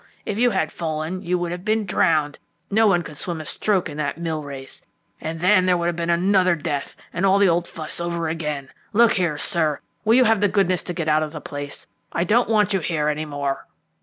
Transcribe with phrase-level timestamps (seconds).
[0.25, 2.39] if you had fallen you would have been drowned.
[2.71, 4.81] No one could swim a stroke in that mill race.
[5.21, 8.69] And then there would have been another death, and all the old fuss over again!
[8.93, 11.85] Look here, sir, will you have the goodness to get out of the place?
[12.11, 13.67] I don't want you here any more."